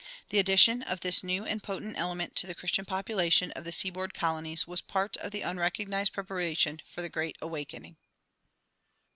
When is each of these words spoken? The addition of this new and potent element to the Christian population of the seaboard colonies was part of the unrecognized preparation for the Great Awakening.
The 0.29 0.39
addition 0.39 0.81
of 0.81 1.01
this 1.01 1.23
new 1.23 1.45
and 1.45 1.61
potent 1.61 1.95
element 1.95 2.35
to 2.37 2.47
the 2.47 2.55
Christian 2.55 2.85
population 2.85 3.51
of 3.51 3.65
the 3.65 3.71
seaboard 3.71 4.15
colonies 4.15 4.65
was 4.65 4.81
part 4.81 5.15
of 5.17 5.29
the 5.29 5.43
unrecognized 5.43 6.11
preparation 6.11 6.81
for 6.89 7.03
the 7.03 7.07
Great 7.09 7.37
Awakening. 7.39 7.97